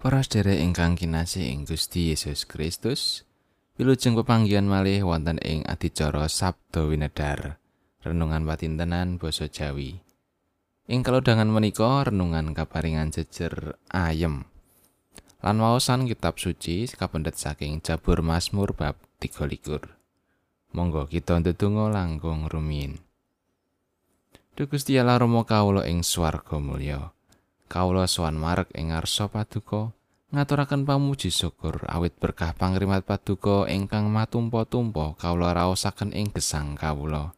Para 0.00 0.24
sedherek 0.24 0.64
ingkang 0.64 0.96
kinasih 0.96 1.52
ing 1.52 1.68
Gusti 1.68 2.08
Yesus 2.08 2.48
Kristus, 2.48 3.28
wilujeng 3.76 4.16
pepanggihan 4.16 4.64
malih 4.64 5.04
wonten 5.04 5.36
ing 5.44 5.60
adicara 5.68 6.24
Sabda 6.24 6.88
Winedar, 6.88 7.60
renungan 8.00 8.48
patintenan 8.48 9.20
basa 9.20 9.52
Jawi. 9.52 10.00
Ing 10.88 11.04
kalodhangan 11.04 11.52
menika 11.52 12.08
renungan 12.08 12.56
kaparingan 12.56 13.12
jejer 13.12 13.76
ayem. 13.92 14.48
Lan 15.44 15.60
waosan 15.60 16.08
kitab 16.08 16.40
suci 16.40 16.88
kapendet 16.88 17.36
saking 17.36 17.84
Jabur 17.84 18.24
Mazmur 18.24 18.72
bab 18.72 18.96
33. 19.20 19.84
Monggo 20.72 21.12
kita 21.12 21.44
ndedonga 21.44 21.92
langkung 21.92 22.48
rumiyin. 22.48 23.04
Duh 24.56 24.64
Gusti 24.64 24.96
Allah 24.96 25.20
Rama 25.20 25.44
kawula 25.44 25.84
ing 25.84 26.00
swarga 26.00 26.56
mulya. 26.56 27.12
Kawula 27.70 28.10
sowan 28.10 28.34
marek 28.34 28.74
ing 28.74 28.90
ngarsa 28.90 29.30
paduka 29.30 29.94
ngaturaken 30.34 30.82
pamuji 30.82 31.30
syukur 31.30 31.86
awit 31.86 32.18
berkah 32.18 32.50
pangrimat 32.58 33.06
paduka 33.06 33.70
ingkang 33.70 34.10
matumpa-tumpa 34.10 35.14
kawula 35.14 35.54
raosaken 35.54 36.10
ing 36.10 36.34
gesang 36.34 36.74
kawula 36.74 37.30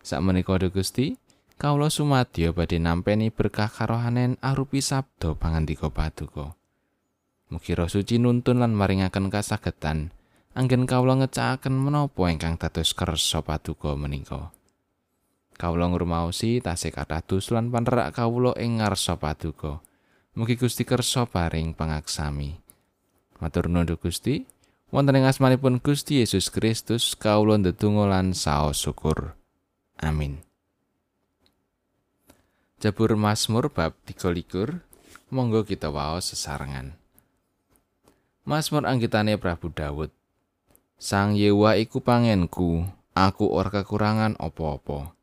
sakmenika 0.00 0.56
Gusti 0.72 1.20
kawula 1.62 1.92
sumadya 1.92 2.50
badhe 2.50 2.82
nampeni 2.82 3.30
berkah 3.30 3.70
karohanen 3.70 4.34
arupi 4.42 4.82
sabda 4.82 5.38
pangandika 5.38 5.94
paduka. 5.94 6.58
Mugi 7.54 7.78
roh 7.78 7.86
suci 7.86 8.18
nuntun 8.18 8.58
lan 8.58 8.74
maringaken 8.74 9.30
kasagetan 9.30 10.10
anggen 10.58 10.90
kawula 10.90 11.22
ngecakaken 11.22 11.76
menapa 11.76 12.28
ingkang 12.28 12.58
dados 12.58 12.96
kersa 12.98 13.44
paduka 13.46 13.94
menika 13.94 14.50
kawula 15.56 15.88
ngrumaosi 15.88 16.60
tasih 16.60 16.92
kathah 16.92 17.22
dus 17.24 17.52
lan 17.52 17.68
panerak 17.68 18.12
kawula 18.16 18.52
ing 18.60 18.80
ngarsa 18.80 19.16
paduka. 19.16 19.84
Mugi 20.32 20.56
Gusti 20.56 20.88
kersa 20.88 21.28
paring 21.28 21.76
pangaksami. 21.76 22.56
Matur 23.42 23.68
nuwun 23.68 23.98
Gusti, 24.00 24.48
wonten 24.88 25.20
ing 25.20 25.28
asmanipun 25.28 25.82
Gusti 25.82 26.24
Yesus 26.24 26.48
Kristus 26.48 27.12
kawula 27.18 27.60
ndedonga 27.60 28.08
lan 28.08 28.32
saos 28.32 28.80
syukur. 28.80 29.36
Amin. 30.00 30.40
Jabur 32.82 33.14
Mazmur 33.14 33.70
bab 33.70 33.94
23. 34.10 34.82
Monggo 35.30 35.62
kita 35.62 35.86
waos 35.88 36.34
sesarengan. 36.34 36.98
Mazmur 38.42 38.84
anggitane 38.90 39.38
Prabu 39.38 39.70
Dawud. 39.70 40.10
Sang 40.98 41.38
Yewa 41.38 41.78
iku 41.78 42.02
pangenku, 42.02 42.82
aku 43.14 43.46
ora 43.54 43.70
kekurangan 43.70 44.34
apa-apa. 44.34 45.14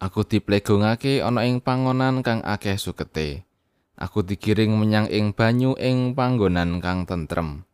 Aku 0.00 0.24
diplegongake 0.24 1.20
ana 1.20 1.44
ing 1.44 1.60
pangonan 1.60 2.24
kang 2.24 2.40
akeh 2.40 2.80
sukete. 2.80 3.44
Aku 4.00 4.24
digiring 4.24 4.72
menyang 4.72 5.12
ing 5.12 5.36
banyu 5.36 5.76
ing 5.76 6.16
panggonan 6.16 6.80
kang 6.80 7.04
tentrem. 7.04 7.68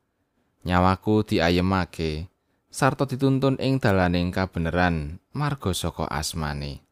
Nyawaku 0.67 1.23
diayemake 1.23 2.27
sarta 2.67 3.07
dituntun 3.07 3.63
ing 3.63 3.79
dalaning 3.79 4.35
kabeneran 4.35 5.23
marga 5.31 5.71
saka 5.71 6.11
asmane. 6.11 6.83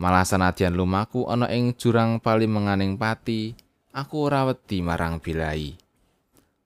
Malah 0.00 0.24
sanadyan 0.24 0.72
lumaku 0.72 1.28
ana 1.28 1.52
ing 1.52 1.76
jurang 1.76 2.16
paling 2.16 2.48
menganing 2.48 2.96
pati, 2.96 3.52
aku 3.92 4.32
ora 4.32 4.48
wedi 4.48 4.80
marang 4.80 5.20
bilai. 5.20 5.76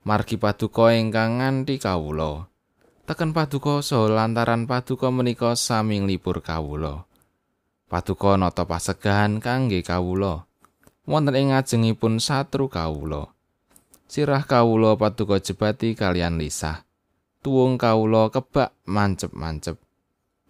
Margi 0.07 0.39
paduka 0.39 0.95
ingkang 0.95 1.43
nganti 1.43 1.83
kawula. 1.83 2.47
Teken 3.11 3.35
paduka 3.35 3.83
so 3.83 4.07
lantaran 4.07 4.71
paduka 4.71 5.11
menika 5.11 5.59
sami 5.59 5.99
nglipur 5.99 6.39
kawula. 6.47 7.11
Paduka 7.93 8.41
nata 8.41 8.65
pasegahan 8.65 9.37
kangge 9.37 9.85
kawula. 9.85 10.49
Wonten 11.05 11.37
ing 11.37 11.53
ngajengipun 11.53 12.25
satru 12.25 12.73
kawula. 12.73 13.29
Sirah 14.09 14.49
kawula 14.49 14.97
paduka 14.97 15.37
jebati 15.37 15.93
kalian 15.93 16.41
lisah. 16.41 16.89
Tuwung 17.45 17.77
kawula 17.77 18.33
kebak 18.33 18.73
mancep-mancep. 18.89 19.77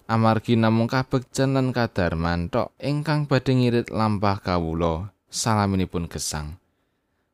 Amargi 0.07 0.55
namung 0.55 0.87
kabegjan 0.87 1.59
lan 1.59 1.75
kadarman 1.75 2.47
tok 2.47 2.79
ingkang 2.79 3.27
badhe 3.27 3.59
ngirit 3.59 3.91
lampah 3.91 4.39
kawula 4.39 5.11
salaminipun 5.27 6.07
gesang. 6.07 6.63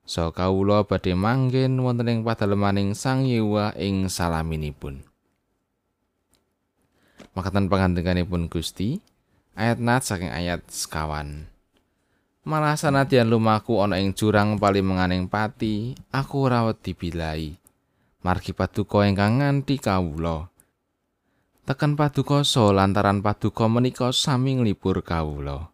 So 0.09 0.33
kawula 0.33 0.89
badhe 0.89 1.13
manggen 1.13 1.85
wonten 1.85 2.09
ing 2.09 2.19
padalemaning 2.25 2.97
Sang 2.97 3.29
Yewa 3.29 3.77
ing 3.77 4.09
salaminipun. 4.09 5.05
Makatan 7.37 7.69
pangandikanipun 7.69 8.49
Gusti, 8.49 9.05
ayat 9.59 9.83
nat 9.83 10.07
saking 10.07 10.31
ayat 10.31 10.63
sekawan. 10.71 11.51
Malah 12.47 12.79
sanadyan 12.79 13.27
lumaku 13.27 13.83
ana 13.83 13.99
ing 13.99 14.15
jurang 14.15 14.57
paling 14.57 14.87
menganing 14.87 15.27
pati, 15.27 15.99
aku 16.15 16.47
ora 16.47 16.65
wedi 16.71 16.95
bilai. 16.95 17.59
Margi 18.25 18.57
paduka 18.57 19.05
ingkang 19.05 19.43
nganti 19.43 19.77
kawula. 19.77 20.49
Tekan 21.69 21.99
paduka 21.99 22.41
so 22.49 22.73
lantaran 22.73 23.21
paduka 23.21 23.69
menika 23.69 24.09
sami 24.17 24.57
nglipur 24.57 25.05
kawula. 25.05 25.69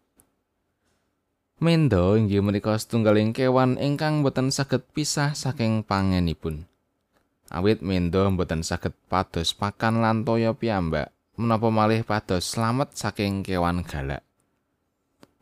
Mendo 1.63 2.19
inggih 2.19 2.43
menika 2.43 2.75
setunggaling 2.75 3.31
kewan 3.31 3.79
ingkang 3.79 4.19
boten 4.19 4.51
saged 4.51 4.83
pisah 4.91 5.31
saking 5.31 5.87
pangenipun. 5.87 6.67
Awit 7.47 7.79
mendo 7.79 8.27
boten 8.35 8.67
saged 8.67 8.91
pados 9.07 9.55
pakan 9.55 10.03
lan 10.03 10.27
toya 10.27 10.51
piyambak. 10.51 11.14
Menapa 11.35 11.67
malih 11.67 12.07
pados 12.07 12.47
slamet 12.47 12.95
saking 12.95 13.43
kewan 13.43 13.83
galak. 13.83 14.23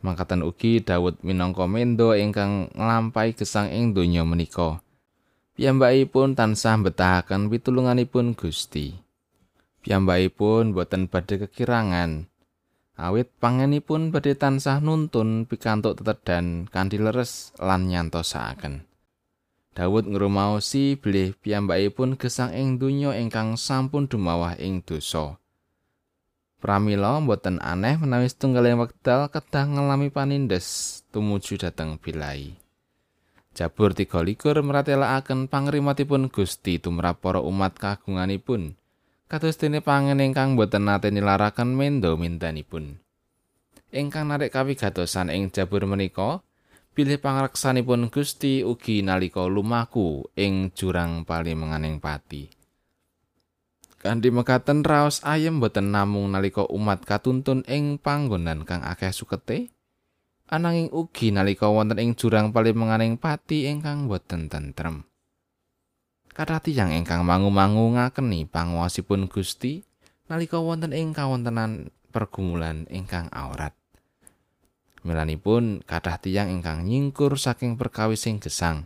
Mangkatan 0.04 0.44
ugi 0.44 0.84
Daud 0.84 1.24
minangka 1.24 1.64
mendo 1.64 2.12
ingkang 2.12 2.68
nglampahi 2.76 3.40
gesang 3.40 3.72
ing 3.72 3.96
donya 3.96 4.28
menika. 4.28 4.84
Piyambakipun 5.56 6.36
tansah 6.36 6.76
betahaken 6.82 7.48
pitulunganipun 7.48 8.36
Gusti. 8.36 9.00
Piyambakipun 9.80 10.76
boten 10.76 11.08
badhe 11.08 11.48
kekirangan. 11.48 12.28
Awit 13.00 13.32
pangenipun 13.40 14.12
badhe 14.12 14.36
tansah 14.36 14.84
nuntun 14.84 15.48
pikantuk 15.48 16.02
tetedan 16.02 16.68
kanthi 16.68 17.00
leres 17.00 17.56
lan 17.62 17.88
nyantosaken. 17.88 18.84
Daud 19.74 20.06
ngrumaosi 20.06 21.00
bilih 21.00 21.34
piyambakipun 21.40 22.20
gesang 22.20 22.52
ing 22.54 22.76
donya 22.76 23.16
ingkang 23.18 23.58
sampun 23.58 24.06
dumawah 24.06 24.54
ing 24.60 24.84
dosa. 24.86 25.42
Pramila 26.64 27.20
mboten 27.20 27.60
aneh 27.60 28.00
menawi 28.00 28.32
setunggaling 28.32 28.80
wekdal 28.80 29.28
kedah 29.28 29.68
ngalami 29.68 30.08
panindes 30.08 31.04
tumuju 31.12 31.60
dhateng 31.60 32.00
bilai. 32.00 32.56
Jabur 33.52 33.92
33 33.92 34.64
meratelaken 34.64 35.52
pangrimatipun 35.52 36.32
Gusti 36.32 36.80
tumrap 36.80 37.20
para 37.20 37.44
umat 37.44 37.76
kagunganipun. 37.76 38.80
Kados 39.28 39.60
dene 39.60 39.84
pangen 39.84 40.24
ingkang 40.24 40.56
boten 40.56 40.88
nate 40.88 41.12
nilaraken 41.12 41.76
mendo 41.76 42.16
mintanipun. 42.16 42.96
Ingkang 43.92 44.32
narik 44.32 44.56
kawigatosan 44.56 45.36
ing 45.36 45.52
jabur 45.52 45.84
menika, 45.84 46.40
bilih 46.96 47.20
pangreksanipun 47.20 48.08
Gusti 48.08 48.64
ugi 48.64 49.04
nalika 49.04 49.44
lumaku 49.52 50.32
ing 50.40 50.72
jurang 50.72 51.28
paling 51.28 51.60
menganing 51.60 52.00
pati. 52.00 52.63
Kanthi 54.04 54.36
mekaten 54.36 54.84
raos 54.84 55.24
ayem 55.24 55.64
boten 55.64 55.96
namung 55.96 56.36
nalika 56.36 56.68
umat 56.68 57.08
katuntun 57.08 57.64
ing 57.72 57.96
panggonan 57.96 58.68
kang 58.68 58.84
akeh 58.84 59.16
sukete, 59.16 59.72
ananging 60.52 60.92
ugi 60.92 61.32
nalika 61.32 61.72
wonten 61.72 62.04
ing 62.04 62.12
jurang 62.12 62.52
paling 62.52 62.76
menganing 62.76 63.16
pati 63.16 63.72
ingkang 63.72 64.12
boten 64.12 64.52
tentrem. 64.52 65.08
Kathah 66.36 66.60
tiyang 66.60 66.92
ingkang 66.92 67.24
mangu-mangu 67.24 67.96
ngakeni 67.96 68.44
panguwasipun 68.44 69.32
Gusti 69.32 69.88
nalika 70.28 70.60
wonten 70.60 70.92
ing 70.92 71.16
kawontenan 71.16 71.88
pergumulan 72.12 72.84
ingkang 72.92 73.32
aurat. 73.32 73.72
Milanipun 75.08 75.80
kathah 75.80 76.20
tiyang 76.20 76.52
ingkang 76.52 76.84
nyingkur 76.84 77.40
saking 77.40 77.80
perkawis 77.80 78.28
sing 78.28 78.44
gesang 78.44 78.84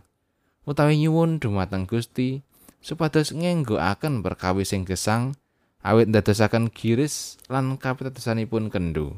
utawi 0.68 1.00
nyuwun 1.00 1.40
dumateng 1.40 1.88
Gusti 1.88 2.44
supados 2.82 3.34
ngenggoaken 3.34 4.22
perkawis 4.22 4.72
sing 4.74 4.82
gesang 4.86 5.34
awit 5.82 6.10
ndadosaken 6.10 6.70
giris 6.74 7.38
lan 7.46 7.78
kapitadosanipun 7.78 8.70
kendu. 8.70 9.14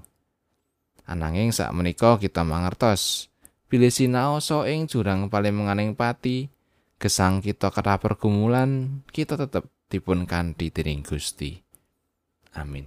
Ananging 1.09 1.51
sak 1.51 1.75
menika 1.75 2.21
kita 2.21 2.47
mangertos 2.47 3.33
bilih 3.71 3.91
sinaosa 3.91 4.67
ing 4.71 4.87
jurang 4.87 5.31
paling 5.31 5.55
menganing 5.55 5.95
pati 5.95 6.51
gesang 7.01 7.41
kita 7.41 7.73
kata 7.73 7.99
pergumulan 7.99 9.03
kita 9.11 9.35
tetep 9.35 9.67
dipun 9.91 10.29
kanthi 10.29 10.71
dening 10.71 11.03
Gusti. 11.03 11.59
Amin. 12.55 12.87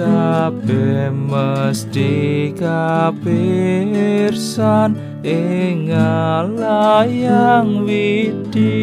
kabeh 0.00 1.12
mesti 1.12 2.48
kapirsan 2.56 3.20
ing 5.20 5.92
layang 6.56 7.84
widi 7.84 8.80